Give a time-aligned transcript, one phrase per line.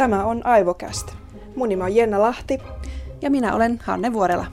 [0.00, 1.12] Tämä on Aivokäst.
[1.56, 2.58] Mun nimi on Jenna Lahti.
[3.22, 4.46] Ja minä olen Hanne Vuorela.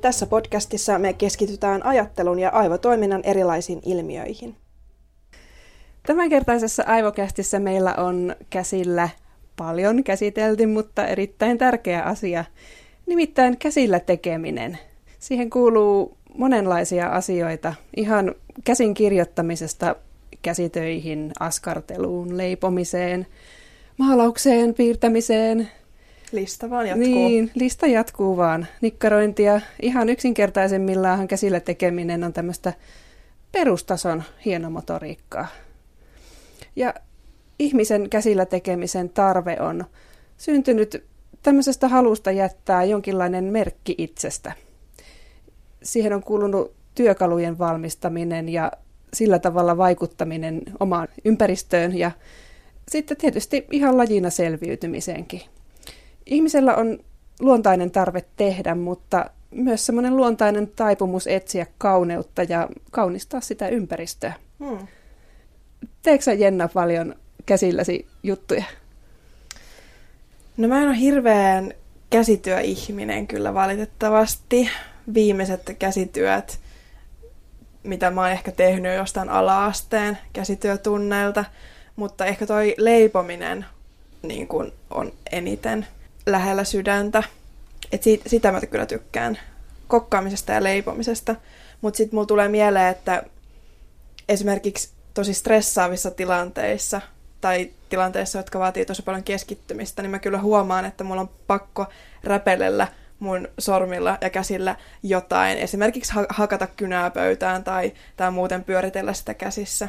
[0.00, 4.56] Tässä podcastissa me keskitytään ajattelun ja aivotoiminnan erilaisiin ilmiöihin.
[6.06, 9.08] Tämänkertaisessa Aivokästissä meillä on käsillä
[9.56, 12.44] paljon käsitelty, mutta erittäin tärkeä asia,
[13.06, 14.78] nimittäin käsillä tekeminen.
[15.18, 19.96] Siihen kuuluu monenlaisia asioita, ihan käsin kirjoittamisesta
[20.42, 23.26] käsitöihin, askarteluun, leipomiseen,
[23.98, 25.68] maalaukseen, piirtämiseen.
[26.32, 27.06] Lista vaan jatkuu.
[27.06, 28.66] Niin, lista jatkuu vaan.
[28.80, 32.72] Nikkarointia, ihan yksinkertaisemmillaan käsillä tekeminen on tämmöistä
[33.52, 35.46] perustason hienomotoriikkaa.
[36.76, 36.94] Ja
[37.58, 39.84] ihmisen käsillä tekemisen tarve on
[40.36, 41.04] syntynyt
[41.42, 44.52] tämmöisestä halusta jättää jonkinlainen merkki itsestä.
[45.82, 48.72] Siihen on kuulunut työkalujen valmistaminen ja
[49.14, 52.10] sillä tavalla vaikuttaminen omaan ympäristöön ja
[52.90, 55.42] sitten tietysti ihan lajina selviytymiseenkin.
[56.26, 56.98] Ihmisellä on
[57.40, 64.32] luontainen tarve tehdä, mutta myös semmoinen luontainen taipumus etsiä kauneutta ja kaunistaa sitä ympäristöä.
[64.64, 64.86] Hmm.
[66.02, 67.14] Teekö Jenna paljon
[67.46, 68.64] käsilläsi juttuja?
[70.56, 71.72] No mä en ole hirveän
[72.10, 74.70] käsityöihminen kyllä valitettavasti.
[75.14, 76.58] Viimeiset käsityöt,
[77.82, 81.44] mitä mä oon ehkä tehnyt jostain ala-asteen käsityötunneilta,
[81.96, 83.64] mutta ehkä toi leipominen
[84.22, 85.86] niin kun on eniten
[86.26, 87.22] lähellä sydäntä.
[87.92, 89.38] Et siitä, sitä mä kyllä tykkään
[89.88, 91.36] kokkaamisesta ja leipomisesta.
[91.80, 93.22] Mutta sitten mulla tulee mieleen, että
[94.28, 97.00] esimerkiksi tosi stressaavissa tilanteissa
[97.40, 101.86] tai tilanteissa, jotka vaatii tosi paljon keskittymistä, niin mä kyllä huomaan, että mulla on pakko
[102.24, 102.88] räpelellä
[103.18, 105.58] mun sormilla ja käsillä jotain.
[105.58, 109.88] Esimerkiksi ha- hakata kynää pöytään tai, tai muuten pyöritellä sitä käsissä.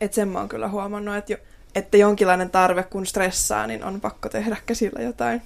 [0.00, 1.38] Että sen mä oon kyllä huomannut, että, jo,
[1.74, 5.42] että jonkinlainen tarve, kun stressaa, niin on pakko tehdä käsillä jotain.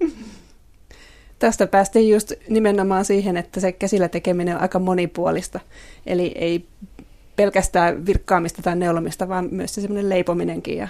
[1.38, 5.60] Tästä päästiin just nimenomaan siihen, että se käsillä tekeminen on aika monipuolista.
[6.06, 6.66] Eli ei
[7.36, 10.88] pelkästään virkkaamista tai neulomista, vaan myös se semmoinen leipominenkin ja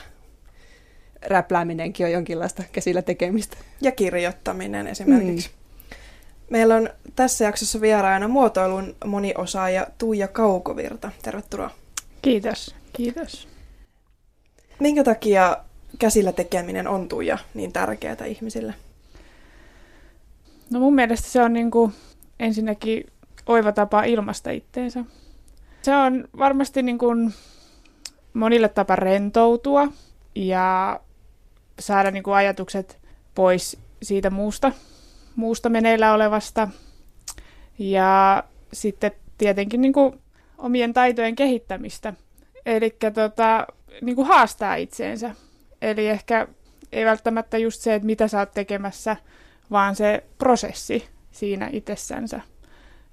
[1.26, 3.56] räplääminenkin on jonkinlaista käsillä tekemistä.
[3.80, 5.48] Ja kirjoittaminen esimerkiksi.
[5.48, 5.54] Mm.
[6.50, 11.10] Meillä on tässä jaksossa vieraana muotoilun moniosaaja Tuija Kaukovirta.
[11.22, 11.70] Tervetuloa.
[12.22, 13.48] Kiitos, kiitos.
[14.80, 15.56] Minkä takia
[15.98, 18.74] käsillä tekeminen on Tuija niin tärkeää ihmisille?
[20.70, 21.92] No mun mielestä se on niin kuin
[22.40, 23.06] ensinnäkin
[23.46, 25.04] oiva tapa ilmasta itteensä.
[25.82, 27.34] Se on varmasti niin kuin
[28.34, 29.88] monille tapa rentoutua
[30.34, 31.00] ja
[31.78, 32.98] saada niin kuin ajatukset
[33.34, 34.72] pois siitä muusta,
[35.36, 36.68] muusta meneillä olevasta.
[37.78, 40.20] Ja sitten tietenkin niin kuin
[40.58, 42.14] omien taitojen kehittämistä.
[42.66, 43.66] Eli tota,
[44.00, 45.34] niin kuin haastaa itseensä.
[45.82, 46.48] Eli ehkä
[46.92, 49.16] ei välttämättä just se, että mitä sä oot tekemässä,
[49.70, 52.40] vaan se prosessi siinä itsessänsä.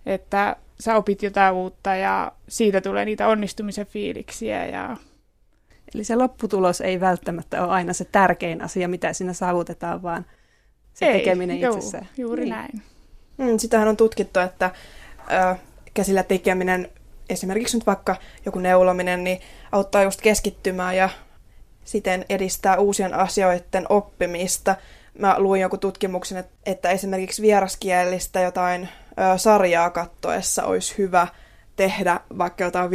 [0.06, 4.66] Että sä opit jotain uutta ja siitä tulee niitä onnistumisen fiiliksiä.
[4.66, 4.98] Ja...
[5.96, 10.26] Eli se lopputulos ei välttämättä ole aina se tärkein asia, mitä siinä saavutetaan, vaan
[10.94, 12.08] se ei, tekeminen juu, itsessään.
[12.18, 12.50] juuri niin.
[12.50, 12.82] näin.
[13.38, 14.72] Mm, sitähän on tutkittu, että
[15.32, 15.56] ö,
[15.94, 16.90] käsillä tekeminen,
[17.30, 19.42] esimerkiksi nyt vaikka joku neulominen, niin
[19.72, 21.10] auttaa just keskittymään ja
[21.86, 24.76] siten edistää uusien asioiden oppimista.
[25.20, 28.90] Mä luin joku tutkimuksen, että esimerkiksi vieraskielistä jotain
[29.38, 31.28] sarjaa kattoessa olisi hyvä
[31.76, 32.90] tehdä vaikka jotain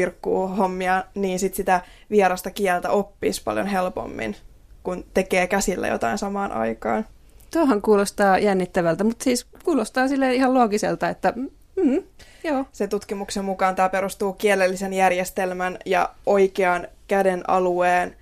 [0.58, 1.80] hommia, niin sit sitä
[2.10, 4.36] vierasta kieltä oppisi paljon helpommin,
[4.82, 7.06] kun tekee käsillä jotain samaan aikaan.
[7.52, 11.32] Tuohan kuulostaa jännittävältä, mutta siis kuulostaa sille ihan loogiselta, että
[11.76, 12.02] mm,
[12.44, 12.64] joo.
[12.72, 18.16] Se tutkimuksen mukaan tämä perustuu kielellisen järjestelmän ja oikean käden alueen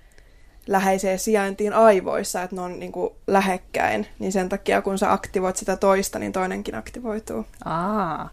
[0.67, 5.55] läheiseen sijaintiin aivoissa, että ne on niin kuin lähekkäin, niin sen takia kun sä aktivoit
[5.55, 7.45] sitä toista, niin toinenkin aktivoituu.
[7.65, 8.29] Aa.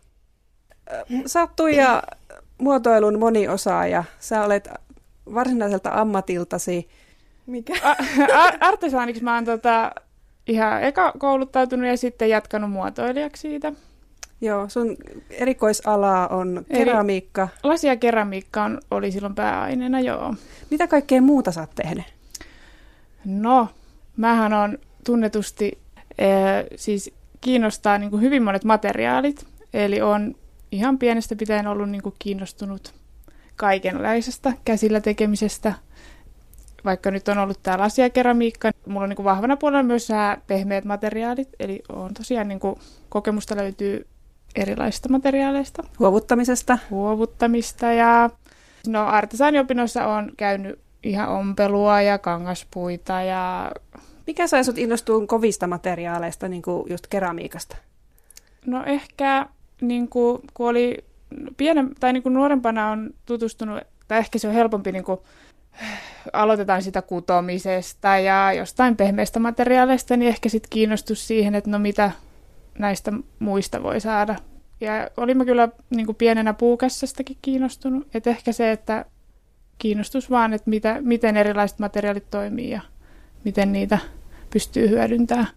[1.26, 2.02] Sä oot Tuija
[2.58, 4.04] muotoilun moniosaaja.
[4.20, 4.68] Sä olet
[5.34, 6.88] varsinaiselta ammatiltasi...
[7.46, 7.74] Mikä?
[8.34, 9.92] A- artesaaniksi mä oon tota,
[10.46, 13.72] ihan eka kouluttautunut ja sitten jatkanut muotoilijaksi siitä.
[14.40, 14.96] Joo, sun
[15.30, 17.42] erikoisala on keramiikka.
[17.42, 20.34] Eli lasi ja keramiikka on, oli silloin pääaineena, joo.
[20.70, 22.04] Mitä kaikkea muuta sä oot tehnyt?
[23.24, 23.68] No,
[24.16, 25.78] mähän on tunnetusti,
[26.18, 26.26] e,
[26.76, 30.34] siis kiinnostaa niin kuin hyvin monet materiaalit, eli on
[30.72, 32.94] ihan pienestä pitäen ollut niin kuin kiinnostunut
[33.56, 35.74] kaikenlaisesta käsillä tekemisestä.
[36.84, 40.84] Vaikka nyt on ollut tämä lasiakeramiikka, mulla on niin kuin vahvana puolella myös nämä pehmeät
[40.84, 42.76] materiaalit, eli on tosiaan niin kuin,
[43.08, 44.06] kokemusta löytyy
[44.54, 45.82] erilaisista materiaaleista.
[45.98, 46.78] Huovuttamisesta?
[46.90, 48.30] Huovuttamista ja
[48.86, 53.72] no artesaaniopinnoissa on käynyt ihan ompelua ja kangaspuita ja
[54.30, 57.76] Mikä sai sut innostuun kovista materiaaleista, niin kuin just keramiikasta?
[58.66, 59.46] No ehkä
[59.80, 61.04] niin kuin, kun oli
[61.56, 65.20] pienen, tai niin kuin nuorempana on tutustunut, tai ehkä se on helpompi niin kuin,
[66.32, 72.10] aloitetaan sitä kutomisesta ja jostain pehmeistä materiaaleista, niin ehkä sitten kiinnostus siihen, että no mitä
[72.80, 74.36] näistä muista voi saada.
[74.80, 78.08] Ja olimme kyllä niin kuin pienenä puukässästäkin kiinnostunut.
[78.14, 79.04] Että ehkä se, että
[79.78, 82.80] kiinnostus vaan, että mitä, miten erilaiset materiaalit toimii ja
[83.44, 83.98] miten niitä
[84.50, 85.48] pystyy hyödyntämään.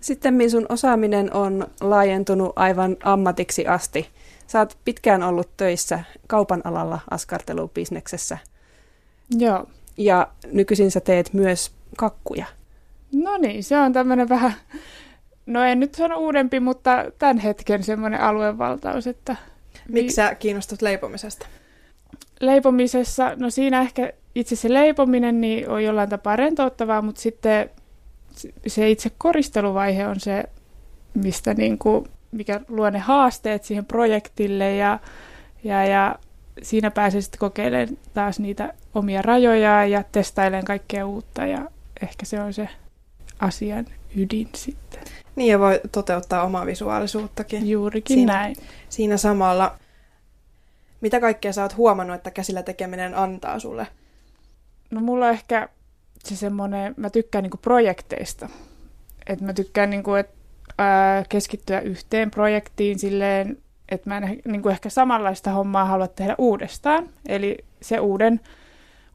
[0.00, 4.08] Sitten sun osaaminen on laajentunut aivan ammatiksi asti.
[4.54, 8.38] Oot pitkään ollut töissä kaupan alalla askartelubisneksessä.
[9.38, 9.66] Joo.
[9.96, 12.46] Ja nykyisin sä teet myös kakkuja.
[13.12, 14.54] No niin, se on tämmöinen vähän,
[15.50, 19.36] no en nyt sano uudempi, mutta tämän hetken semmoinen aluevaltaus, että...
[19.88, 21.46] Miksi sä kiinnostut leipomisesta?
[22.40, 27.70] Leipomisessa, no siinä ehkä itse se leipominen niin on jollain tapaa rentouttavaa, mutta sitten
[28.66, 30.44] se itse koristeluvaihe on se,
[31.14, 34.98] mistä niin kuin, mikä luo ne haasteet siihen projektille ja,
[35.64, 36.18] ja, ja
[36.62, 41.70] siinä pääsee sitten kokeilemaan taas niitä omia rajoja ja testailemaan kaikkea uutta ja
[42.02, 42.68] ehkä se on se
[43.38, 43.86] asian
[44.16, 45.02] ydin sitten.
[45.36, 47.68] Niin ja voi toteuttaa omaa visuaalisuuttakin.
[47.70, 48.56] Juurikin siinä, näin.
[48.88, 49.78] Siinä samalla.
[51.00, 53.86] Mitä kaikkea sä oot huomannut, että käsillä tekeminen antaa sulle?
[54.90, 55.68] No mulla on ehkä
[56.24, 58.48] se semmoinen, mä tykkään niinku projekteista.
[59.26, 60.30] Että mä tykkään niinku, et,
[60.78, 63.58] ää, keskittyä yhteen projektiin silleen,
[63.88, 67.08] että mä en niinku ehkä samanlaista hommaa halua tehdä uudestaan.
[67.28, 68.40] Eli se uuden,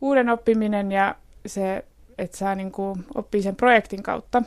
[0.01, 1.15] uuden oppiminen ja
[1.45, 1.85] se,
[2.17, 4.43] että saa niinku oppii sen projektin kautta.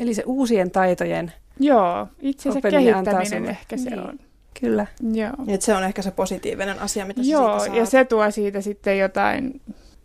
[0.00, 4.00] Eli se uusien taitojen Joo, itsensä kehittäminen ehkä se niin.
[4.00, 4.18] on.
[4.60, 4.86] Kyllä.
[5.12, 5.32] Joo.
[5.38, 8.60] Niin, että se on ehkä se positiivinen asia, mitä Joo, siitä ja se tuo siitä
[8.60, 9.60] sitten jotain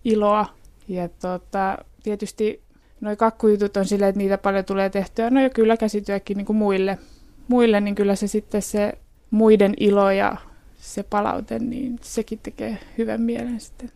[0.05, 0.45] iloa.
[0.87, 2.61] Ja tota, tietysti
[3.01, 5.29] noi kakkujutut on silleen, että niitä paljon tulee tehtyä.
[5.29, 6.97] No ja kyllä käsityökin niin kuin muille,
[7.47, 8.93] muille, niin kyllä se sitten se
[9.31, 10.37] muiden ilo ja
[10.77, 13.91] se palaute, niin sekin tekee hyvän mielen sitten.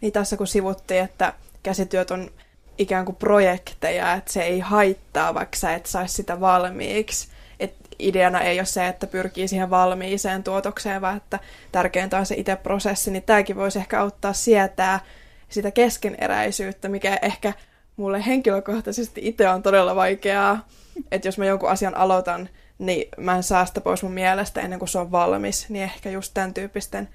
[0.00, 1.32] Niin tässä kun sivuttiin, että
[1.62, 2.30] käsityöt on
[2.78, 7.28] ikään kuin projekteja, että se ei haittaa, vaikka sä et saisi sitä valmiiksi.
[7.60, 11.38] Et ideana ei ole se, että pyrkii siihen valmiiseen tuotokseen, vaan että
[11.72, 15.00] tärkeintä on se itse prosessi, niin tämäkin voisi ehkä auttaa sietää
[15.48, 17.52] sitä keskeneräisyyttä, mikä ehkä
[17.96, 20.68] mulle henkilökohtaisesti itse on todella vaikeaa.
[21.10, 22.48] Että jos mä jonkun asian aloitan,
[22.78, 25.68] niin mä en saa sitä pois mun mielestä ennen kuin se on valmis.
[25.68, 27.08] Niin ehkä just tämän tyyppisten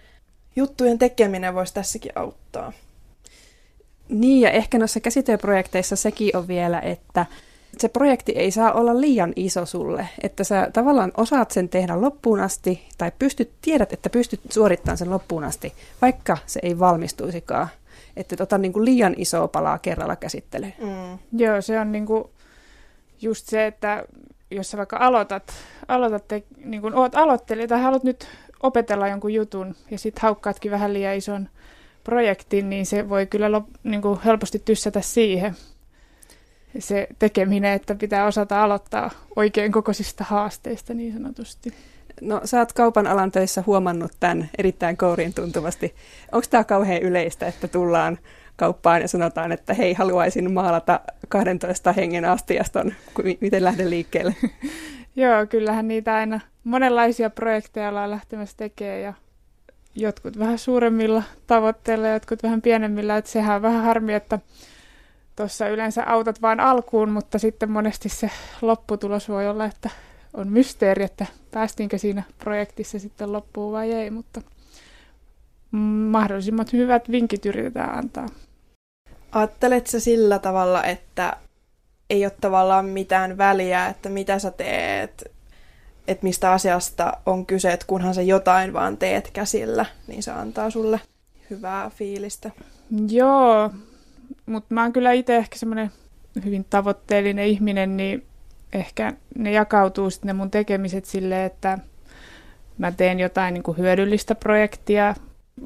[0.55, 2.73] juttujen tekeminen voisi tässäkin auttaa.
[4.09, 7.25] Niin, ja ehkä noissa käsityöprojekteissa sekin on vielä, että
[7.77, 12.39] se projekti ei saa olla liian iso sulle, että sä tavallaan osaat sen tehdä loppuun
[12.39, 17.67] asti, tai pystyt, tiedät, että pystyt suorittamaan sen loppuun asti, vaikka se ei valmistuisikaan.
[18.17, 20.73] Että et ota niin kuin liian isoa palaa kerralla käsittelyyn.
[20.79, 21.19] Mm.
[21.39, 22.23] Joo, se on niin kuin
[23.21, 24.05] just se, että
[24.51, 25.53] jos sä vaikka aloitat,
[25.87, 28.27] aloitat te, niin kuin oot aloittelija tai haluat nyt
[28.63, 31.49] opetella jonkun jutun ja sitten haukkaatkin vähän liian ison
[32.03, 35.55] projektin, niin se voi kyllä lop, niin kuin helposti tyssätä siihen
[36.79, 41.73] se tekeminen, että pitää osata aloittaa oikein kokoisista haasteista niin sanotusti.
[42.21, 45.95] No sä oot kaupan alan töissä huomannut tämän erittäin kouriin tuntuvasti.
[46.31, 48.17] Onko tämä kauhean yleistä, että tullaan
[48.55, 52.93] kauppaan ja sanotaan, että hei, haluaisin maalata 12 hengen astiaston,
[53.41, 54.35] miten lähden liikkeelle?
[55.15, 59.13] Joo, kyllähän niitä aina monenlaisia projekteja ollaan lähtemässä tekemään ja
[59.99, 63.17] jotkut vähän suuremmilla tavoitteilla jotkut vähän pienemmillä.
[63.17, 64.39] Että sehän on vähän harmi, että
[65.35, 68.29] tuossa yleensä autat vain alkuun, mutta sitten monesti se
[68.61, 69.89] lopputulos voi olla, että
[70.33, 74.41] on mysteeri, että päästiinkö siinä projektissa sitten loppuun vai ei, mutta
[76.11, 78.27] mahdollisimmat hyvät vinkit yritetään antaa.
[79.31, 81.37] Ajatteletko sillä tavalla, että
[82.09, 85.31] ei ole tavallaan mitään väliä, että mitä sä teet,
[86.11, 90.69] että mistä asiasta on kyse, että kunhan sä jotain vaan teet käsillä, niin se antaa
[90.69, 90.99] sulle
[91.49, 92.51] hyvää fiilistä.
[93.09, 93.69] Joo,
[94.45, 95.91] mutta mä oon kyllä itse ehkä semmoinen
[96.45, 98.25] hyvin tavoitteellinen ihminen, niin
[98.73, 101.79] ehkä ne jakautuu sitten ne mun tekemiset silleen, että
[102.77, 105.15] mä teen jotain niin kuin hyödyllistä projektia.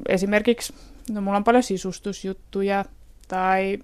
[0.08, 0.74] Esimerkiksi,
[1.10, 2.84] no mulla on paljon sisustusjuttuja
[3.28, 3.78] tai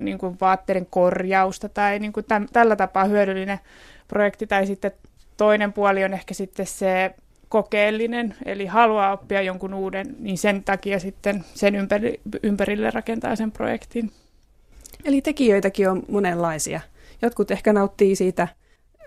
[0.00, 3.60] niin kuin vaatteiden korjausta tai niin kuin täm, tällä tapaa hyödyllinen
[4.08, 4.46] projekti.
[4.46, 4.92] Tai sitten
[5.40, 7.14] toinen puoli on ehkä sitten se
[7.48, 13.52] kokeellinen, eli haluaa oppia jonkun uuden, niin sen takia sitten sen ympäri, ympärille rakentaa sen
[13.52, 14.12] projektin.
[15.04, 16.80] Eli tekijöitäkin on monenlaisia.
[17.22, 18.48] Jotkut ehkä nauttii siitä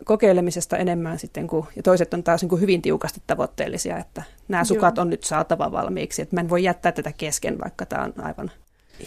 [0.06, 4.64] kokeilemisesta enemmän sitten, kuin, ja toiset on taas niin kuin hyvin tiukasti tavoitteellisia, että nämä
[4.64, 5.02] sukat Joo.
[5.02, 8.52] on nyt saatava valmiiksi, että mä en voi jättää tätä kesken, vaikka tämä on aivan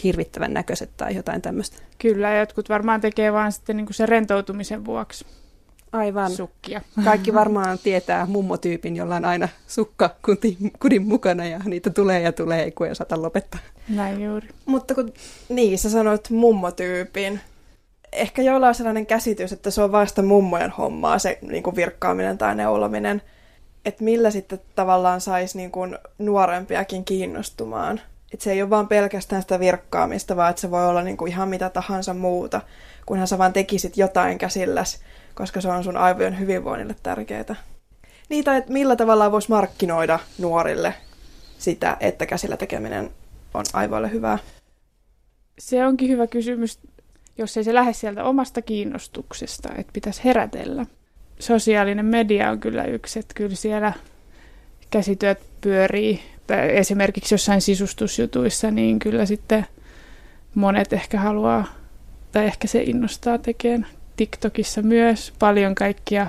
[0.03, 1.77] hirvittävän näköiset tai jotain tämmöistä.
[1.97, 5.25] Kyllä, jotkut varmaan tekee vaan sitten niin kuin sen rentoutumisen vuoksi
[5.91, 6.31] Aivan.
[6.31, 6.81] sukkia.
[7.03, 10.15] Kaikki varmaan tietää mummotyypin, jolla on aina sukka
[10.79, 13.59] kudin, mukana ja niitä tulee ja tulee, kun ei osata lopettaa.
[13.89, 14.47] Näin juuri.
[14.65, 15.13] Mutta kun,
[15.49, 17.39] niin, sä sanoit mummotyypin.
[18.11, 22.37] Ehkä jollain on sellainen käsitys, että se on vasta mummojen hommaa, se niin kuin virkkaaminen
[22.37, 23.21] tai neulominen.
[23.85, 28.01] Että millä sitten tavallaan saisi niin kuin nuorempiakin kiinnostumaan.
[28.33, 31.31] Että se ei ole vaan pelkästään sitä virkkaamista, vaan että se voi olla niin kuin
[31.31, 32.61] ihan mitä tahansa muuta,
[33.05, 35.01] kunhan sä vaan tekisit jotain käsilläs,
[35.35, 37.43] koska se on sun aivojen hyvinvoinnille tärkeää.
[37.43, 40.93] Tai että millä tavalla voisi markkinoida nuorille
[41.57, 43.11] sitä, että käsillä tekeminen
[43.53, 44.37] on aivoille hyvää.
[45.59, 46.79] Se onkin hyvä kysymys,
[47.37, 50.85] jos ei se lähde sieltä omasta kiinnostuksesta, että pitäisi herätellä.
[51.39, 53.93] Sosiaalinen media on kyllä yksi, että kyllä siellä
[54.89, 56.19] käsityöt pyörii.
[56.73, 59.65] Esimerkiksi jossain sisustusjutuissa, niin kyllä sitten
[60.55, 61.65] monet ehkä haluaa,
[62.31, 63.87] tai ehkä se innostaa tekemään
[64.17, 66.27] TikTokissa myös paljon kaikkia,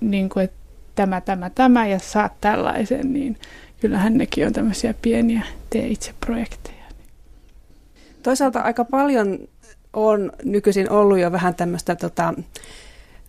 [0.00, 0.60] niin kuin, että
[0.94, 3.36] tämä, tämä, tämä ja saat tällaisen, niin
[3.80, 6.84] kyllähän nekin on tämmöisiä pieniä tee itse projekteja.
[8.22, 9.38] Toisaalta aika paljon
[9.92, 12.34] on nykyisin ollut jo vähän tämmöistä tota,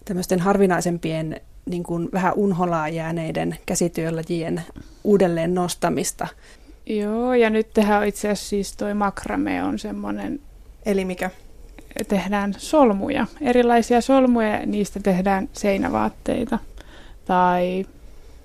[0.06, 1.42] tämmöisten harvinaisempien
[1.72, 4.62] niin kuin vähän unholaa jääneiden käsityölajien
[5.04, 6.28] uudelleen nostamista.
[6.86, 10.40] Joo, ja nyt tehdään itse asiassa siis toi makrame on semmoinen,
[10.86, 11.30] Eli mikä?
[12.08, 16.60] tehdään solmuja, erilaisia solmuja, ja niistä tehdään seinävaatteita
[17.26, 17.86] tai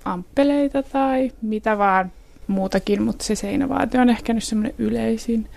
[0.05, 2.11] amppeleita tai mitä vaan
[2.47, 5.49] muutakin, mutta se seinävaate on ehkä nyt semmoinen yleisin.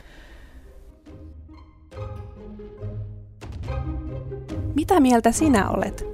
[4.75, 6.10] Mitä mieltä sinä olet?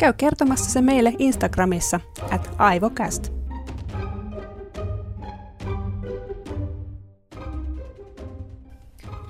[0.00, 3.32] Käy kertomassa se meille Instagramissa at aivocast.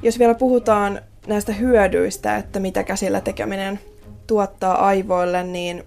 [0.02, 3.80] Jos vielä puhutaan näistä hyödyistä, että mitä käsillä tekeminen
[4.26, 5.84] tuottaa aivoille, niin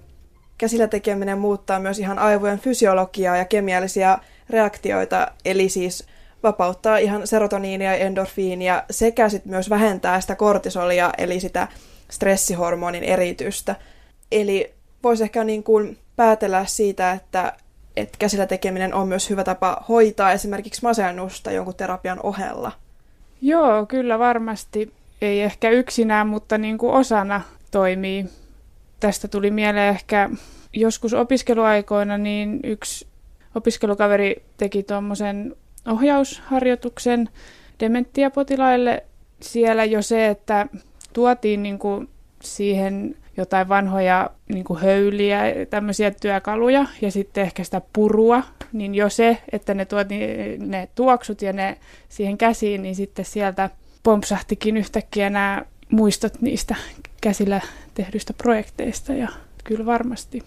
[0.58, 4.18] käsillä tekeminen muuttaa myös ihan aivojen fysiologiaa ja kemiallisia
[4.50, 6.08] reaktioita, eli siis
[6.44, 11.68] vapauttaa ihan serotoniinia ja endorfiinia sekä sit myös vähentää sitä kortisolia, eli sitä
[12.12, 13.76] stressihormonin eritystä.
[14.34, 14.74] Eli
[15.04, 17.54] voisi ehkä niin kuin päätellä siitä, että,
[17.98, 22.72] että käsillä tekeminen on myös hyvä tapa hoitaa esimerkiksi masennusta jonkun terapian ohella.
[23.42, 24.94] Joo, kyllä varmasti.
[25.22, 28.26] Ei ehkä yksinään, mutta niin kuin osana toimii.
[29.00, 30.30] Tästä tuli mieleen ehkä
[30.74, 33.08] joskus opiskeluaikoina, niin yksi
[33.56, 35.56] opiskelukaveri teki tuommoisen
[35.88, 37.30] ohjausharjoituksen
[37.80, 39.04] dementiapotilaille.
[39.42, 40.68] Siellä jo se, että
[41.14, 42.10] tuotiin niin kuin
[42.42, 49.10] siihen jotain vanhoja niin kuin höyliä, tämmöisiä työkaluja ja sitten ehkä sitä purua, niin jo
[49.10, 51.78] se, että ne tuotiin ne tuoksut ja ne
[52.10, 53.70] siihen käsiin, niin sitten sieltä
[54.04, 56.76] pompsahtikin yhtäkkiä nämä muistot niistä
[57.22, 57.62] käsillä
[57.94, 59.28] tehdyistä projekteista ja
[59.64, 60.42] kyllä varmasti.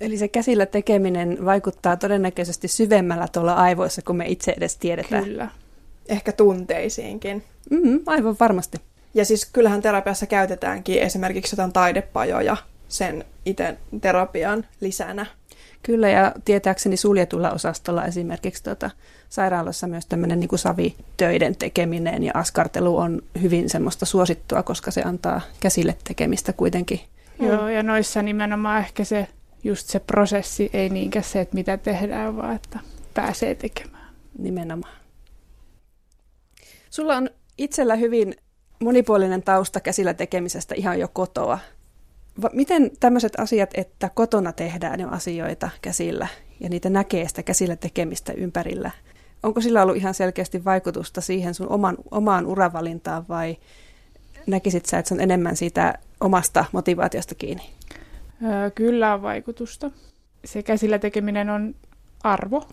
[0.00, 5.24] Eli se käsillä tekeminen vaikuttaa todennäköisesti syvemmällä tuolla aivoissa, kun me itse edes tiedetään.
[5.24, 5.48] Kyllä.
[6.08, 7.44] Ehkä tunteisiinkin.
[7.70, 8.78] Mm, aivan varmasti.
[9.14, 12.56] Ja siis kyllähän terapiassa käytetäänkin esimerkiksi jotain taidepajoja
[12.88, 15.26] sen itse terapian lisänä.
[15.82, 18.90] Kyllä, ja tietääkseni suljetulla osastolla esimerkiksi tuota,
[19.28, 25.40] sairaalassa myös tämmöinen niin savitöiden tekeminen ja askartelu on hyvin semmoista suosittua, koska se antaa
[25.60, 27.00] käsille tekemistä kuitenkin.
[27.40, 29.28] Joo, ja noissa nimenomaan ehkä se
[29.64, 32.80] just se prosessi, ei niinkään se, että mitä tehdään, vaan että
[33.14, 34.08] pääsee tekemään.
[34.38, 34.96] Nimenomaan.
[36.90, 38.34] Sulla on itsellä hyvin
[38.82, 41.58] monipuolinen tausta käsillä tekemisestä ihan jo kotoa.
[42.52, 46.26] Miten tämmöiset asiat, että kotona tehdään jo asioita käsillä
[46.60, 48.90] ja niitä näkee sitä käsillä tekemistä ympärillä,
[49.42, 53.56] onko sillä ollut ihan selkeästi vaikutusta siihen sun oman, omaan uravalintaan vai
[54.46, 57.62] näkisit sä, että se on enemmän siitä omasta motivaatiosta kiinni?
[58.74, 59.90] Kyllä on vaikutusta.
[60.44, 61.74] Se käsillä tekeminen on
[62.22, 62.68] arvo.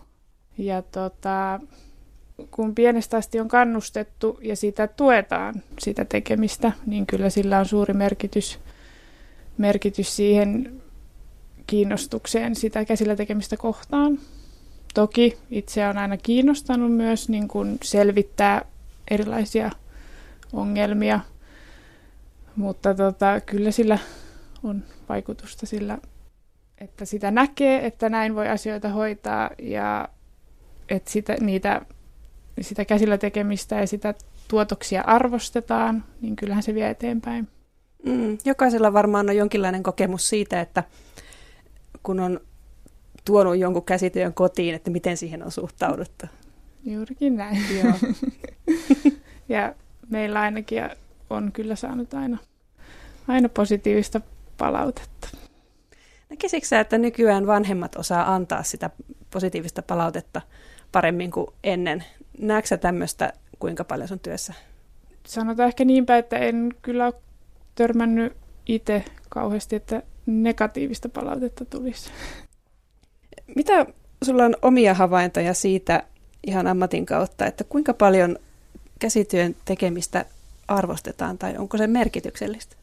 [0.58, 1.60] Ja tota,
[2.50, 7.94] kun pienestä asti on kannustettu ja sitä tuetaan, sitä tekemistä, niin kyllä sillä on suuri
[7.94, 8.58] merkitys,
[9.58, 10.82] merkitys siihen
[11.66, 14.18] kiinnostukseen sitä käsillä tekemistä kohtaan.
[14.94, 18.64] Toki itse on aina kiinnostanut myös niin kuin selvittää
[19.10, 19.70] erilaisia
[20.52, 21.20] ongelmia,
[22.56, 23.98] mutta tota, kyllä sillä
[24.62, 25.98] on vaikutusta sillä,
[26.78, 30.08] että sitä näkee, että näin voi asioita hoitaa ja
[30.88, 31.80] että sitä, niitä,
[32.60, 34.14] sitä käsillä tekemistä ja sitä
[34.48, 37.48] tuotoksia arvostetaan, niin kyllähän se vie eteenpäin.
[38.06, 40.84] Mm, jokaisella varmaan on jonkinlainen kokemus siitä, että
[42.02, 42.40] kun on
[43.24, 46.26] tuonut jonkun käsityön kotiin, että miten siihen on suhtauduttu.
[46.84, 47.58] Juurikin näin.
[47.82, 47.92] Joo.
[49.48, 49.74] ja
[50.08, 50.82] meillä ainakin
[51.30, 52.38] on kyllä saanut aina,
[53.28, 54.20] aina positiivista
[54.58, 55.28] palautetta.
[56.30, 58.90] Näkisikö sä, että nykyään vanhemmat osaa antaa sitä
[59.30, 60.40] positiivista palautetta
[60.92, 62.04] paremmin kuin ennen?
[62.40, 64.54] Näetkö tämmöistä kuinka paljon sun työssä?
[65.26, 67.14] Sanotaan ehkä niinpä, että en kyllä ole
[67.74, 72.10] törmännyt itse kauheasti, että negatiivista palautetta tulisi.
[73.56, 73.86] Mitä
[74.24, 76.02] sulla on omia havaintoja siitä
[76.46, 78.36] ihan ammatin kautta, että kuinka paljon
[78.98, 80.24] käsityön tekemistä
[80.68, 82.76] arvostetaan tai onko se merkityksellistä?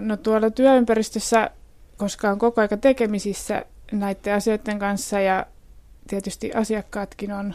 [0.00, 1.50] No tuolla työympäristössä,
[1.96, 5.46] koska on koko aika tekemisissä näiden asioiden kanssa ja
[6.08, 7.54] tietysti asiakkaatkin on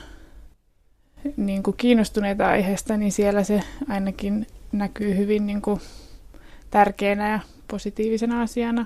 [1.37, 5.81] niin kuin kiinnostuneita aiheesta, niin siellä se ainakin näkyy hyvin niin kuin
[6.71, 8.85] tärkeänä ja positiivisena asiana.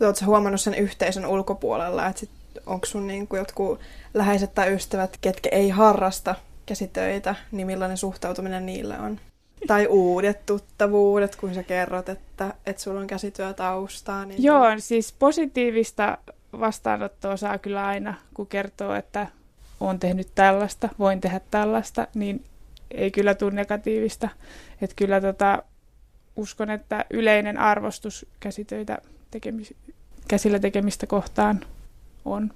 [0.00, 2.30] Oletko huomannut sen yhteisön ulkopuolella, että sit
[2.66, 3.80] onko sun niin kuin jotkut
[4.14, 6.34] läheiset tai ystävät, ketkä ei harrasta
[6.66, 9.20] käsitöitä, niin millainen suhtautuminen niille on?
[9.66, 14.24] Tai uudet tuttavuudet, kun sä kerrot, että, että sulla on käsityötaustaa.
[14.24, 16.18] Niin Joo, siis positiivista
[16.60, 19.26] vastaanottoa saa kyllä aina, kun kertoo, että
[19.80, 22.44] olen tehnyt tällaista, voin tehdä tällaista, niin
[22.90, 24.28] ei kyllä tule negatiivista.
[24.82, 25.62] Että kyllä tota,
[26.36, 28.98] uskon, että yleinen arvostus käsitöitä
[29.30, 29.74] tekemis,
[30.28, 31.60] käsillä tekemistä kohtaan
[32.24, 32.50] on.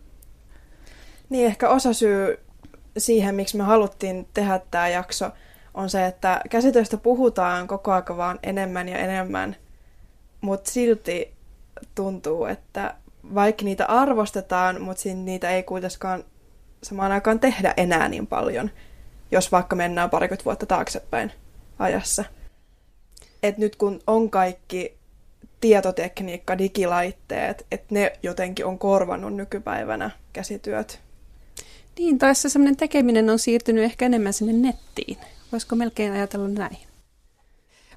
[1.29, 2.39] Niin, ehkä osa syy
[2.99, 5.31] siihen, miksi me haluttiin tehdä tämä jakso,
[5.75, 9.57] on se, että käsitöistä puhutaan koko ajan vaan enemmän ja enemmän,
[10.41, 11.33] mutta silti
[11.95, 12.95] tuntuu, että
[13.35, 16.25] vaikka niitä arvostetaan, mutta niitä ei kuitenkaan
[16.83, 18.71] samaan aikaan tehdä enää niin paljon,
[19.31, 21.33] jos vaikka mennään parikymmentä vuotta taaksepäin
[21.79, 22.25] ajassa.
[23.43, 24.99] Et nyt kun on kaikki
[25.61, 31.01] tietotekniikka, digilaitteet, että ne jotenkin on korvannut nykypäivänä käsityöt.
[31.99, 35.17] Niin, tai se semmoinen tekeminen on siirtynyt ehkä enemmän sinne nettiin.
[35.53, 36.79] Voisiko melkein ajatella näin?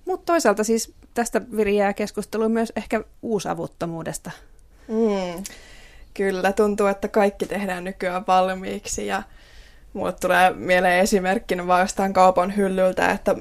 [0.05, 4.31] Mutta toisaalta siis tästä viriää keskustelu myös ehkä uusavuttomuudesta.
[4.87, 5.43] Mm,
[6.13, 9.23] kyllä, tuntuu, että kaikki tehdään nykyään valmiiksi ja
[9.93, 13.35] mulle tulee mieleen esimerkkinä vastaan kaupan hyllyltä, että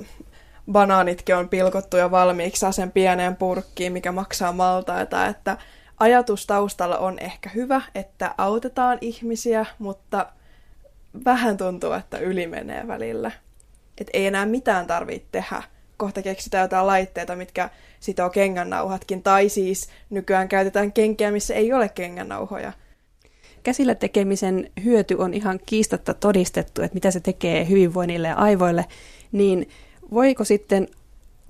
[0.72, 5.56] banaanitkin on pilkottu jo valmiiksi sen pieneen purkkiin, mikä maksaa maltaita, että
[6.00, 10.26] ajatus taustalla on ehkä hyvä, että autetaan ihmisiä, mutta
[11.24, 13.30] vähän tuntuu, että yli menee välillä.
[13.98, 15.62] Että ei enää mitään tarvitse tehdä.
[16.00, 21.88] Kohta keksitään jotain laitteita, mitkä sitoo kengännauhatkin, tai siis nykyään käytetään kenkiä, missä ei ole
[21.88, 22.72] kengännauhoja.
[23.62, 28.84] Käsillä tekemisen hyöty on ihan kiistatta todistettu, että mitä se tekee hyvinvoinnille ja aivoille,
[29.32, 29.68] niin
[30.10, 30.88] voiko sitten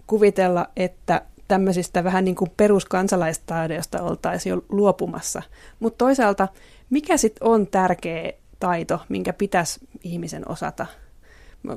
[0.07, 5.43] kuvitella, että tämmöisistä vähän niin kuin peruskansalaistaidioista oltaisiin jo luopumassa.
[5.81, 6.49] Mutta toisaalta,
[6.91, 10.87] mikä sitten on tärkeä taito, minkä pitäisi ihmisen osata?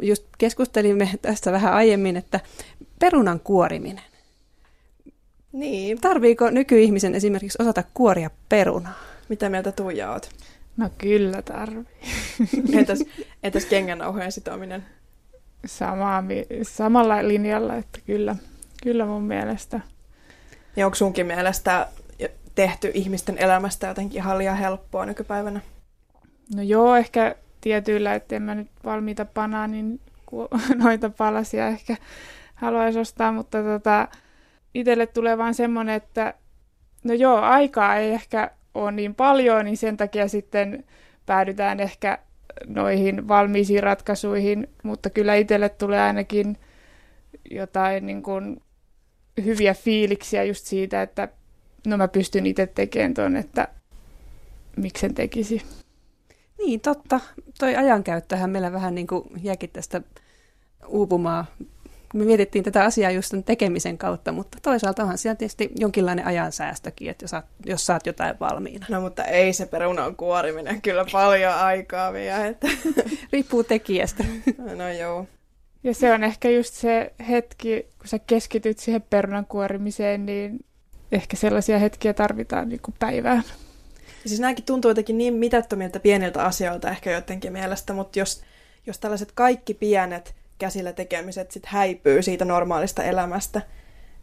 [0.02, 2.39] Just keskustelimme tästä vähän aiemmin, että
[3.00, 4.04] perunan kuoriminen.
[5.52, 6.02] Niin.
[6.02, 9.00] Tarviiko nykyihmisen esimerkiksi osata kuoria perunaa?
[9.30, 10.30] Mitä mieltä Tuija oot?
[10.78, 11.84] No kyllä tarvii.
[12.80, 13.04] entäs,
[13.43, 14.86] entäs kengänauhojen sitominen?
[15.65, 16.24] Samaa,
[16.63, 18.36] samalla linjalla, että kyllä,
[18.84, 19.80] kyllä mun mielestä.
[20.76, 21.88] Ja onko sunkin mielestä
[22.56, 25.62] tehty ihmisten elämästä jotenkin ihan liian helppoa nykypäivänä?
[26.56, 29.99] No joo, ehkä tietyillä, että en mä nyt valmiita panaa, niin
[30.84, 31.97] noita palasia ehkä
[32.56, 34.08] haluaisi ostaa, mutta tota,
[34.73, 36.34] itselle tulee vaan semmoinen, että
[37.04, 40.84] no joo, aikaa ei ehkä ole niin paljon, niin sen takia sitten
[41.26, 42.17] päädytään ehkä
[42.67, 46.58] noihin valmiisiin ratkaisuihin, mutta kyllä itselle tulee ainakin
[47.52, 48.62] jotain niin kuin
[49.45, 51.28] hyviä fiiliksiä just siitä, että
[51.88, 53.67] no mä pystyn itse tekemään tuon, että
[54.78, 55.62] miksen tekisi.
[56.57, 57.19] Niin, totta.
[57.59, 60.01] Toi ajankäyttöhän meillä vähän niin kuin jäkin tästä
[60.87, 61.45] uupumaan.
[62.13, 67.09] Me mietittiin tätä asiaa just sen tekemisen kautta, mutta toisaalta onhan siellä tietysti jonkinlainen ajansäästökin,
[67.09, 68.85] että jos saat, jos saat jotain valmiina.
[68.89, 72.47] No mutta ei se perunan kuoriminen kyllä paljon aikaa vie.
[72.47, 72.67] Että...
[73.33, 74.23] Riippuu tekijästä.
[74.75, 75.27] No joo.
[75.83, 80.65] Ja se on ehkä just se hetki, kun sä keskityt siihen perunan kuorimiseen, niin
[81.11, 83.43] ehkä sellaisia hetkiä tarvitaan niin kuin päivään.
[84.25, 88.41] Siis nämäkin tuntuu jotenkin niin mitättömiltä pieniltä asioilta ehkä jotenkin mielestä, mutta jos,
[88.88, 93.62] jos tällaiset kaikki pienet käsillä tekemiset sit häipyy siitä normaalista elämästä,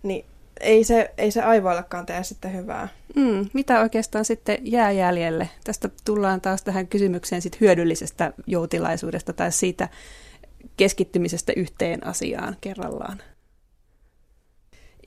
[0.02, 0.24] niin
[0.60, 2.88] ei se, ei se aivoillekaan tee sitten hyvää.
[3.16, 5.48] Mm, mitä oikeastaan sitten jää jäljelle?
[5.64, 9.88] Tästä tullaan taas tähän kysymykseen sit hyödyllisestä joutilaisuudesta tai siitä
[10.76, 13.22] keskittymisestä yhteen asiaan kerrallaan.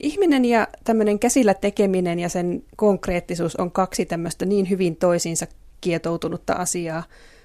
[0.00, 5.46] Ihminen ja tämmöinen käsillä tekeminen ja sen konkreettisuus on kaksi tämmöistä niin hyvin toisiinsa
[5.80, 7.02] kietoutunutta asiaa,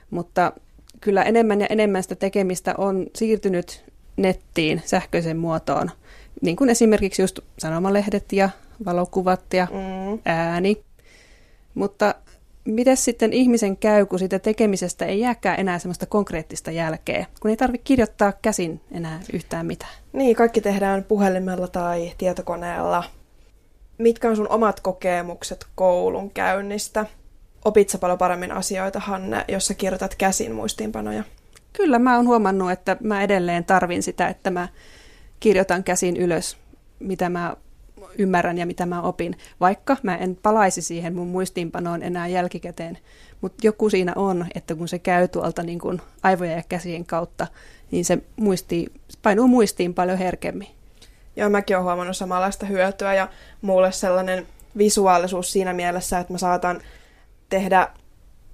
[0.09, 0.53] mutta
[1.01, 3.83] kyllä enemmän ja enemmän sitä tekemistä on siirtynyt
[4.17, 5.91] nettiin, sähköisen muotoon,
[6.41, 8.49] niin kuin esimerkiksi just sanomalehdet ja
[8.85, 10.19] valokuvat ja mm.
[10.25, 10.83] ääni.
[11.73, 12.15] Mutta
[12.65, 17.58] miten sitten ihmisen käy, kun sitä tekemisestä ei jääkään enää semmoista konkreettista jälkeä, kun ei
[17.58, 19.91] tarvitse kirjoittaa käsin enää yhtään mitään?
[20.13, 23.04] Niin, kaikki tehdään puhelimella tai tietokoneella.
[23.98, 27.06] Mitkä on sun omat kokemukset koulun käynnistä?
[27.65, 31.24] Opit paljon paremmin asioita, Hanne, jos sä kirjoitat käsin muistiinpanoja?
[31.74, 34.67] Kyllä, mä oon huomannut, että mä edelleen tarvin sitä, että mä
[35.39, 36.58] kirjoitan käsin ylös,
[37.00, 37.56] mitä mä
[38.17, 42.98] ymmärrän ja mitä mä opin, vaikka mä en palaisi siihen mun muistiinpanoon enää jälkikäteen.
[43.41, 47.48] Mutta joku siinä on, että kun se käy tuolta niin kun aivojen ja käsien kautta,
[47.91, 48.91] niin se muisti,
[49.22, 50.67] painuu muistiin paljon herkemmin.
[51.36, 53.28] Joo, mäkin olen huomannut samanlaista hyötyä ja
[53.62, 56.82] mulle sellainen visuaalisuus siinä mielessä, että mä saatan
[57.50, 57.88] tehdä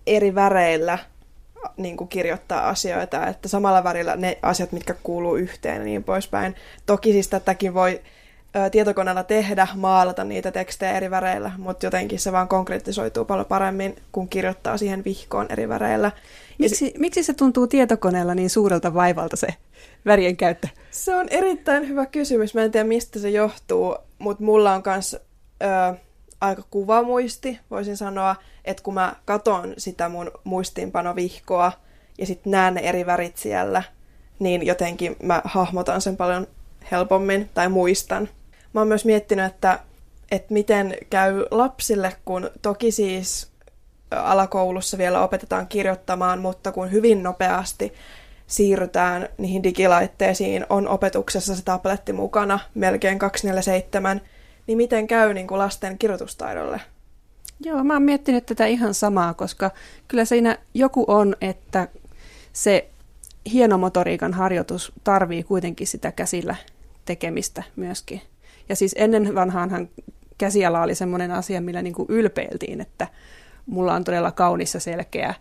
[0.07, 0.99] eri väreillä
[1.77, 6.55] niin kuin kirjoittaa asioita, että samalla värillä ne asiat, mitkä kuuluu yhteen ja niin poispäin.
[6.85, 8.01] Toki siis tätäkin voi
[8.71, 14.29] tietokoneella tehdä, maalata niitä tekstejä eri väreillä, mutta jotenkin se vaan konkretisoituu paljon paremmin, kun
[14.29, 16.11] kirjoittaa siihen vihkoon eri väreillä.
[16.59, 19.47] Miksi, se, miksi se tuntuu tietokoneella niin suurelta vaivalta se
[20.05, 20.67] värien käyttö?
[20.91, 22.53] Se on erittäin hyvä kysymys.
[22.53, 25.17] Mä en tiedä, mistä se johtuu, mutta mulla on myös
[26.41, 31.71] aika kuvamuisti, voisin sanoa, että kun mä katon sitä mun muistiinpanovihkoa
[32.17, 33.83] ja sitten näen ne eri värit siellä,
[34.39, 36.47] niin jotenkin mä hahmotan sen paljon
[36.91, 38.29] helpommin tai muistan
[38.75, 39.79] mä oon myös miettinyt, että,
[40.31, 43.51] että miten käy lapsille, kun toki siis
[44.11, 47.93] alakoulussa vielä opetetaan kirjoittamaan, mutta kun hyvin nopeasti
[48.47, 54.21] siirrytään niihin digilaitteisiin, on opetuksessa se tabletti mukana melkein 247,
[54.67, 56.81] niin miten käy niin kuin lasten kirjoitustaidolle?
[57.59, 59.71] Joo, mä oon miettinyt tätä ihan samaa, koska
[60.07, 61.87] kyllä siinä joku on, että
[62.53, 62.89] se
[63.51, 66.55] hienomotoriikan harjoitus tarvii kuitenkin sitä käsillä
[67.05, 68.21] tekemistä myöskin.
[68.69, 69.89] Ja siis ennen vanhaanhan
[70.37, 73.07] käsiala oli semmoinen asia, millä niin kuin ylpeiltiin, että
[73.65, 75.33] mulla on todella kaunis ja selkeä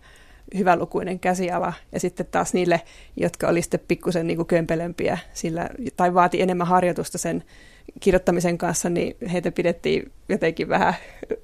[0.57, 2.81] hyvälukuinen käsiala, ja sitten taas niille,
[3.17, 7.43] jotka oli sitten pikkusen niin kömpelempiä sillä, tai vaati enemmän harjoitusta sen
[7.99, 10.93] kirjoittamisen kanssa, niin heitä pidettiin jotenkin vähän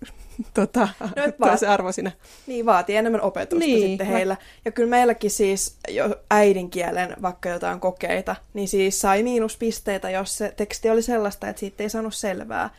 [0.53, 2.11] tota, no, toisen arvoisina.
[2.47, 4.37] Niin, vaatii enemmän opetusta niin, sitten heillä.
[4.65, 10.53] Ja kyllä meilläkin siis jo äidinkielen vaikka jotain kokeita, niin siis sai miinuspisteitä, jos se
[10.57, 12.69] teksti oli sellaista, että siitä ei saanut selvää.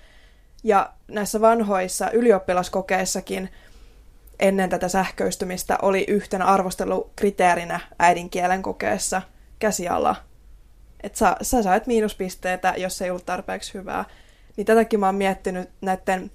[0.65, 3.49] Ja näissä vanhoissa ylioppilaskokeissakin
[4.41, 9.23] ennen tätä sähköistymistä oli yhtenä arvostelukriteerinä äidinkielen kokeessa
[9.59, 10.17] käsiala.
[11.03, 14.05] Että sä, sä sait miinuspisteitä, jos ei ollut tarpeeksi hyvää.
[14.57, 16.31] Niin tätäkin mä oon miettinyt näiden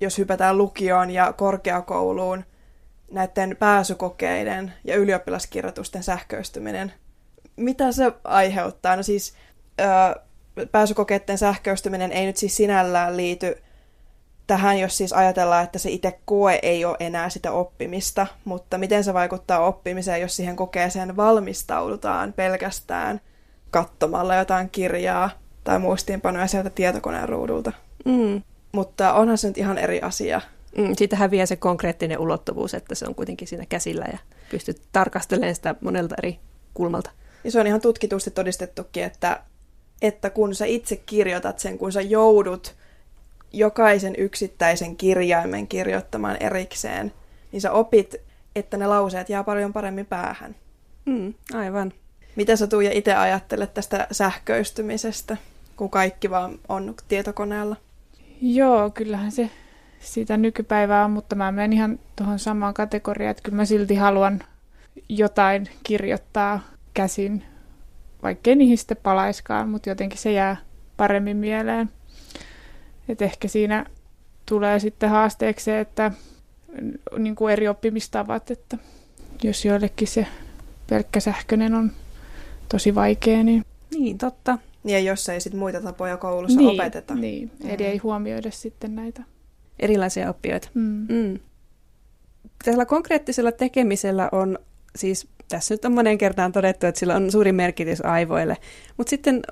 [0.00, 2.44] jos hypätään lukioon ja korkeakouluun,
[3.10, 6.92] näiden pääsykokeiden ja ylioppilaskirjoitusten sähköistyminen.
[7.56, 8.96] Mitä se aiheuttaa?
[8.96, 9.34] No siis
[9.80, 10.20] ö,
[10.72, 13.62] pääsykokeiden sähköistyminen ei nyt siis sinällään liity
[14.46, 19.04] tähän, jos siis ajatellaan, että se itse koe ei ole enää sitä oppimista, mutta miten
[19.04, 23.20] se vaikuttaa oppimiseen, jos siihen kokeeseen valmistaudutaan pelkästään
[23.76, 25.30] katsomalla jotain kirjaa
[25.64, 27.72] tai muistiinpanoja sieltä tietokoneen ruudulta?
[28.04, 28.42] Mm.
[28.72, 30.40] Mutta onhan se nyt ihan eri asia.
[30.78, 34.18] Mm, siitä häviää se konkreettinen ulottuvuus, että se on kuitenkin siinä käsillä ja
[34.50, 36.38] pystyt tarkastelemaan sitä monelta eri
[36.74, 37.10] kulmalta.
[37.44, 39.40] Ja se on ihan tutkitusti todistettukin, että,
[40.02, 42.74] että kun sä itse kirjoitat sen, kun sä joudut
[43.52, 47.12] jokaisen yksittäisen kirjaimen kirjoittamaan erikseen,
[47.52, 48.14] niin sä opit,
[48.54, 50.56] että ne lauseet jää paljon paremmin päähän.
[51.06, 51.92] Mm, aivan.
[52.36, 55.36] Mitä sä Tuija itse ajattelet tästä sähköistymisestä,
[55.76, 57.76] kun kaikki vaan on tietokoneella?
[58.40, 59.50] Joo, kyllähän se
[60.00, 64.42] sitä nykypäivää on, mutta mä menen ihan tuohon samaan kategoriaan, että kyllä mä silti haluan
[65.08, 66.60] jotain kirjoittaa
[66.94, 67.44] käsin,
[68.22, 70.56] vaikkei niihin sitten palaiskaan, mutta jotenkin se jää
[70.96, 71.90] paremmin mieleen.
[73.08, 73.86] Et ehkä siinä
[74.46, 76.12] tulee sitten haasteeksi se, että
[77.18, 78.78] niin kuin eri oppimistavat, että
[79.42, 80.26] jos joillekin se
[80.90, 81.92] pelkkä sähköinen on
[82.68, 83.64] tosi vaikea, niin...
[83.90, 84.58] Niin, totta.
[84.84, 87.14] Ja jos ei sitten muita tapoja koulussa niin, opeteta.
[87.14, 87.90] Niin, eli mm.
[87.90, 89.22] ei huomioida sitten näitä.
[89.78, 90.68] Erilaisia oppijoita.
[90.74, 91.06] Mm.
[91.08, 91.38] Mm.
[92.64, 94.58] Tällä konkreettisella tekemisellä on
[94.96, 98.56] siis, tässä nyt on monen kertaan todettu, että sillä on suuri merkitys aivoille.
[98.96, 99.42] Mutta sitten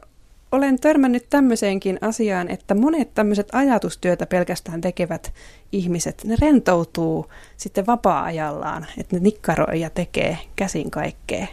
[0.52, 5.32] olen törmännyt tämmöiseenkin asiaan, että monet tämmöiset ajatustyötä pelkästään tekevät
[5.72, 11.46] ihmiset, ne rentoutuu sitten vapaa-ajallaan, että ne nikkaroi ja tekee käsin kaikkea.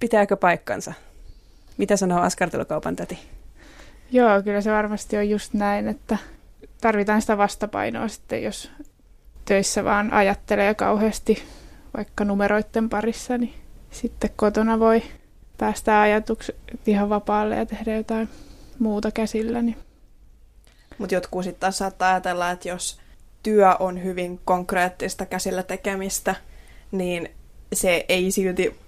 [0.00, 0.92] Pitääkö paikkansa?
[1.78, 3.18] Mitä sanoo askartelukaupan täti?
[4.10, 6.18] Joo, kyllä se varmasti on just näin, että
[6.80, 8.70] tarvitaan sitä vastapainoa sitten, jos
[9.44, 11.42] töissä vaan ajattelee kauheasti
[11.96, 13.54] vaikka numeroiden parissa, niin
[13.90, 15.02] sitten kotona voi
[15.58, 16.56] päästää ajatukset
[16.86, 18.28] ihan vapaalle ja tehdä jotain
[18.78, 19.62] muuta käsillä.
[19.62, 19.76] Niin.
[20.98, 23.00] Mutta jotkut sitten taas saattaa ajatella, että jos
[23.42, 26.34] työ on hyvin konkreettista käsillä tekemistä,
[26.92, 27.30] niin
[27.72, 28.78] se ei silti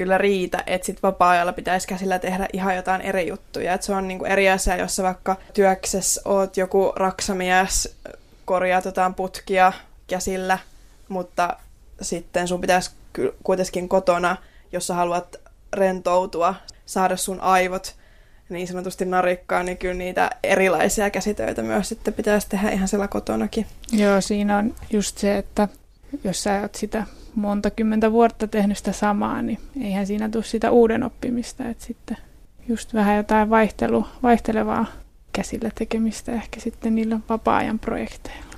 [0.00, 3.74] kyllä riitä, että sit vapaa-ajalla pitäisi käsillä tehdä ihan jotain eri juttuja.
[3.74, 7.96] Et se on niinku eri asia, jos sä vaikka työksessä oot joku raksamies,
[8.44, 9.72] korjaat jotain putkia
[10.06, 10.58] käsillä,
[11.08, 11.56] mutta
[12.02, 12.90] sitten sun pitäisi
[13.42, 14.36] kuitenkin kotona,
[14.72, 15.36] jos sä haluat
[15.72, 16.54] rentoutua,
[16.86, 17.94] saada sun aivot
[18.48, 23.66] niin sanotusti narikkaa, niin kyllä niitä erilaisia käsitöitä myös sitten pitäisi tehdä ihan siellä kotonakin.
[23.92, 25.68] Joo, siinä on just se, että
[26.24, 30.70] jos sä oot sitä monta kymmentä vuotta tehnyt sitä samaa, niin eihän siinä tule sitä
[30.70, 32.16] uuden oppimista, että sitten
[32.68, 34.86] just vähän jotain vaihtelu, vaihtelevaa
[35.32, 38.50] käsillä tekemistä ehkä sitten niillä vapaa-ajan projekteilla.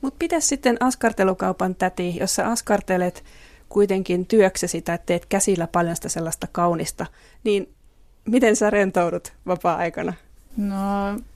[0.00, 3.24] Mutta pitäisi sitten askartelukaupan täti, jos sä askartelet
[3.68, 7.06] kuitenkin työksesi tai teet käsillä paljon sitä sellaista kaunista,
[7.44, 7.68] niin
[8.24, 10.12] miten sä rentoudut vapaa-aikana?
[10.56, 10.76] No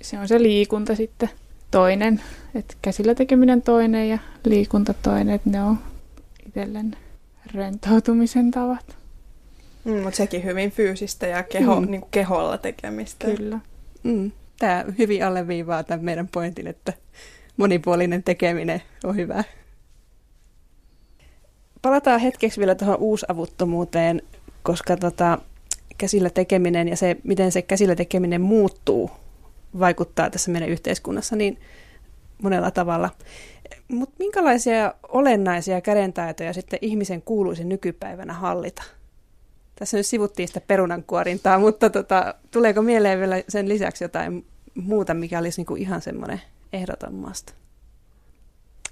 [0.03, 1.31] se on se liikunta sitten
[1.71, 2.21] toinen,
[2.55, 5.79] että käsillä tekeminen toinen ja liikunta toinen, että ne on
[6.57, 6.97] itsellen
[7.55, 8.97] rentoutumisen tavat.
[9.85, 11.91] Mm, mutta sekin hyvin fyysistä ja keho, mm.
[11.91, 13.27] niin kuin keholla tekemistä.
[13.27, 13.61] Kyllä.
[14.03, 14.33] Mm.
[14.59, 16.93] Tämä hyvin alleviivaa tämän meidän pointin, että
[17.57, 19.45] monipuolinen tekeminen on hyvä.
[21.83, 24.23] Palataan hetkeksi vielä tuohon uusavuttomuuteen,
[24.63, 25.39] koska tota,
[25.99, 29.11] käsillä tekeminen ja se, miten se käsillä tekeminen muuttuu,
[29.79, 31.59] vaikuttaa tässä meidän yhteiskunnassa niin
[32.43, 33.11] monella tavalla.
[33.89, 38.83] Mutta minkälaisia olennaisia kädentaitoja sitten ihmisen kuuluisi nykypäivänä hallita?
[39.79, 45.39] Tässä nyt sivuttiin sitä perunankuorintaa, mutta tota, tuleeko mieleen vielä sen lisäksi jotain muuta, mikä
[45.39, 46.41] olisi niinku ihan semmoinen
[46.73, 47.33] ehdoton?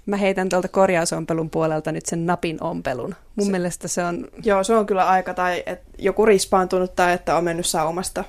[0.05, 3.15] Mä heitän tuolta korjausompelun puolelta nyt sen napin ompelun.
[3.35, 4.27] Mun se, mielestä se on...
[4.43, 8.23] Joo, se on kyllä aika, tai että joku rispaantunut tai että on mennyt saumasta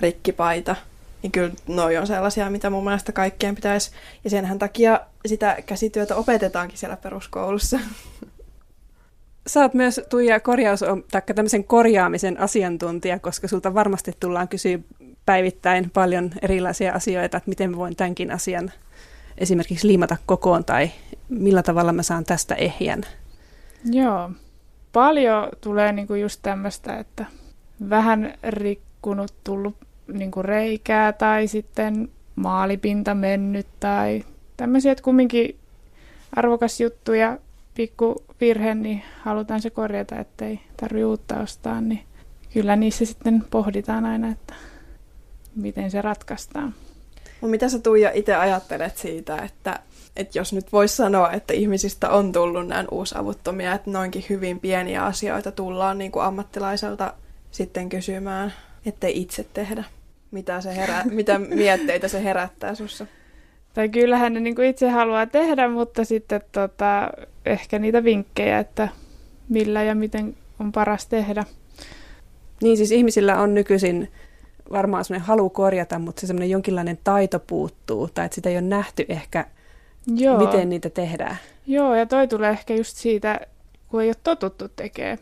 [0.00, 0.76] rikkipaita–
[1.22, 3.90] niin kyllä noi on sellaisia, mitä mun mielestä kaikkien pitäisi.
[4.24, 7.80] Ja senhän takia sitä käsityötä opetetaankin siellä peruskoulussa.
[9.46, 10.80] Sä oot myös Tuija korjaus,
[11.10, 14.78] tai tämmöisen korjaamisen asiantuntija, koska sulta varmasti tullaan kysyä
[15.26, 18.72] päivittäin paljon erilaisia asioita, että miten voin tämänkin asian
[19.38, 20.90] esimerkiksi liimata kokoon tai
[21.28, 23.02] millä tavalla mä saan tästä ehjän.
[23.84, 24.30] Joo,
[24.92, 27.26] paljon tulee niinku just tämmöistä, että
[27.90, 29.76] vähän rikkunut tullut
[30.12, 34.24] niin kuin reikää tai sitten maalipinta mennyt tai
[34.56, 35.56] tämmöisiä, että kumminkin
[36.36, 37.38] arvokas juttu ja
[37.74, 42.02] pikku virhe, niin halutaan se korjata, ettei tarvitse uutta ostaa, niin
[42.52, 44.54] kyllä niissä sitten pohditaan aina, että
[45.56, 46.74] miten se ratkaistaan.
[47.42, 49.78] No mitä sä Tuija itse ajattelet siitä, että,
[50.16, 55.04] että jos nyt voisi sanoa, että ihmisistä on tullut näin uusavuttomia, että noinkin hyvin pieniä
[55.04, 57.14] asioita tullaan niin kuin ammattilaiselta
[57.50, 58.52] sitten kysymään,
[58.86, 59.84] ettei itse tehdä?
[60.32, 63.06] Mitä, se herä, mitä mietteitä se herättää sussa?
[63.74, 67.10] Tai kyllähän ne niin kuin itse haluaa tehdä, mutta sitten tota,
[67.46, 68.88] ehkä niitä vinkkejä, että
[69.48, 71.44] millä ja miten on paras tehdä.
[72.62, 74.08] Niin siis ihmisillä on nykyisin
[74.72, 78.60] varmaan sellainen halu korjata, mutta se semmoinen jonkinlainen taito puuttuu, tai että sitä ei ole
[78.62, 79.46] nähty ehkä,
[80.16, 80.38] Joo.
[80.38, 81.36] miten niitä tehdään.
[81.66, 83.40] Joo, ja toi tulee ehkä just siitä,
[83.88, 85.18] kun ei ole totuttu tekemään.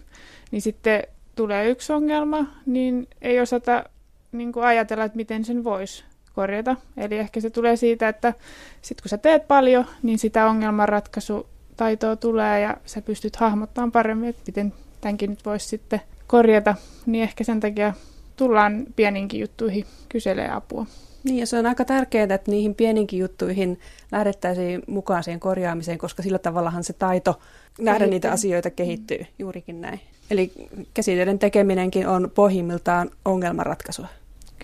[0.51, 1.03] Niin sitten
[1.35, 3.85] tulee yksi ongelma, niin ei osata
[4.33, 6.77] niin kuin ajatella, että miten sen voisi korjata.
[6.97, 8.35] Eli ehkä se tulee siitä, että
[8.83, 14.43] sit kun sä teet paljon, niin sitä ongelmanratkaisutaitoa tulee ja sä pystyt hahmottamaan paremmin, että
[14.47, 16.75] miten tämänkin nyt voisi sitten korjata.
[17.07, 17.95] Niin ehkä sen takia
[18.37, 20.87] tullaan pieninkin juttuihin kyselee apua.
[21.25, 23.81] Niin, ja se on aika tärkeää, että niihin pieninkin juttuihin
[24.13, 27.41] lähdettäisiin mukaan siihen korjaamiseen, koska sillä tavallahan se taito
[27.79, 28.11] nähdä Kehittyy.
[28.11, 30.01] niitä asioita kehittyy, juurikin näin.
[30.31, 30.53] Eli
[30.95, 34.07] käsitteiden tekeminenkin on pohjimmiltaan ongelmanratkaisua.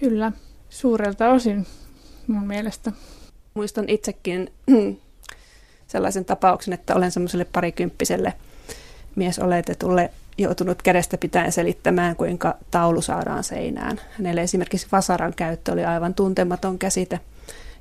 [0.01, 0.33] Kyllä,
[0.71, 1.67] suurelta osin
[2.27, 2.93] mun mielestä.
[3.55, 4.53] Muistan itsekin
[5.87, 8.33] sellaisen tapauksen, että olen semmoiselle parikymppiselle
[9.17, 14.01] miesoletetulle joutunut kädestä pitäen selittämään, kuinka taulu saadaan seinään.
[14.11, 17.21] Hänelle esimerkiksi vasaran käyttö oli aivan tuntematon käsite.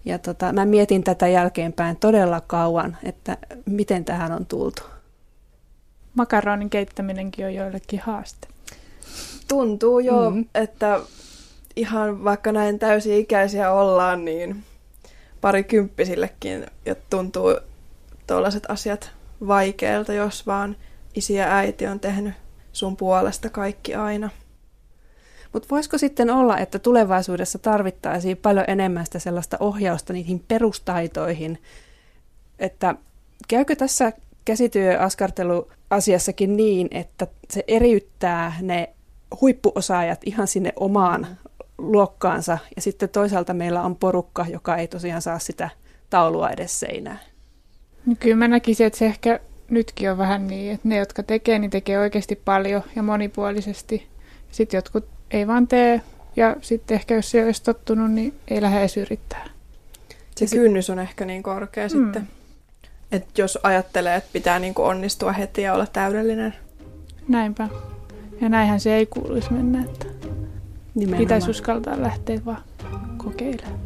[0.05, 4.83] Ja tota, mä mietin tätä jälkeenpäin todella kauan, että miten tähän on tultu.
[6.13, 8.47] Makaronin keittäminenkin on joillekin haaste.
[9.47, 10.45] Tuntuu jo, mm.
[10.55, 10.99] että
[11.75, 14.63] ihan vaikka näin täysi-ikäisiä ollaan, niin
[15.41, 17.59] parikymppisillekin ja tuntuu
[18.27, 19.11] tuollaiset asiat
[19.47, 20.75] vaikealta, jos vaan
[21.15, 22.33] isi ja äiti on tehnyt
[22.71, 24.29] sun puolesta kaikki aina.
[25.53, 31.61] Mutta voisiko sitten olla, että tulevaisuudessa tarvittaisiin paljon enemmän sitä sellaista ohjausta niihin perustaitoihin,
[32.59, 32.95] että
[33.47, 34.11] käykö tässä
[34.45, 38.89] käsityöaskarteluasiassakin niin, että se eriyttää ne
[39.41, 41.27] huippuosaajat ihan sinne omaan
[41.77, 45.69] luokkaansa ja sitten toisaalta meillä on porukka, joka ei tosiaan saa sitä
[46.09, 47.19] taulua edes seinään.
[48.05, 51.59] No kyllä mä näkisin, että se ehkä nytkin on vähän niin, että ne, jotka tekee,
[51.59, 54.07] niin tekee oikeasti paljon ja monipuolisesti.
[54.51, 56.01] Sitten jotkut ei vaan tee
[56.35, 59.45] ja sitten ehkä jos se ei olisi tottunut, niin ei lähde edes yrittää.
[60.35, 61.89] Se kynnys on ehkä niin korkea mm.
[61.89, 62.27] sitten.
[63.11, 66.53] Että jos ajattelee, että pitää niin onnistua heti ja olla täydellinen.
[67.27, 67.69] Näinpä.
[68.41, 70.05] Ja näinhän se ei kuuluisi mennä, että
[70.95, 71.19] Nimenomaan.
[71.19, 72.61] pitäisi uskaltaa lähteä vaan
[73.17, 73.79] kokeilemaan.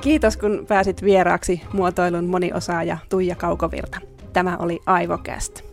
[0.00, 4.00] Kiitos kun pääsit vieraaksi muotoilun moniosaaja Tuija Kaukovirta.
[4.32, 5.69] Tämä oli Aivocast.